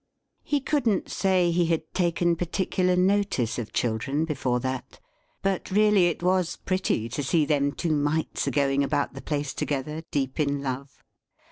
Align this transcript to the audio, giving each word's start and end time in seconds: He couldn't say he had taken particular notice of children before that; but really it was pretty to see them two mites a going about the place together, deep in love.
He 0.41 0.61
couldn't 0.61 1.09
say 1.11 1.51
he 1.51 1.67
had 1.67 1.93
taken 1.93 2.35
particular 2.35 2.95
notice 2.95 3.59
of 3.59 3.71
children 3.71 4.25
before 4.25 4.59
that; 4.61 4.99
but 5.43 5.69
really 5.69 6.07
it 6.07 6.23
was 6.23 6.55
pretty 6.57 7.07
to 7.09 7.21
see 7.21 7.45
them 7.45 7.71
two 7.71 7.91
mites 7.91 8.47
a 8.47 8.51
going 8.51 8.83
about 8.83 9.13
the 9.13 9.21
place 9.21 9.53
together, 9.53 10.01
deep 10.09 10.39
in 10.39 10.63
love. 10.63 11.03